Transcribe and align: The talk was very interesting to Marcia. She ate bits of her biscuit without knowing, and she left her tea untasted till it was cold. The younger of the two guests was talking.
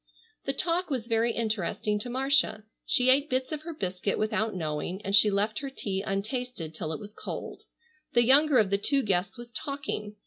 The 0.45 0.53
talk 0.53 0.89
was 0.89 1.05
very 1.05 1.31
interesting 1.33 1.99
to 1.99 2.09
Marcia. 2.09 2.63
She 2.87 3.11
ate 3.11 3.29
bits 3.29 3.51
of 3.51 3.61
her 3.61 3.73
biscuit 3.75 4.17
without 4.17 4.55
knowing, 4.55 4.99
and 5.03 5.15
she 5.15 5.29
left 5.29 5.59
her 5.59 5.69
tea 5.69 6.01
untasted 6.01 6.73
till 6.73 6.91
it 6.91 6.99
was 6.99 7.13
cold. 7.13 7.65
The 8.13 8.23
younger 8.25 8.57
of 8.57 8.71
the 8.71 8.79
two 8.79 9.03
guests 9.03 9.37
was 9.37 9.51
talking. 9.51 10.15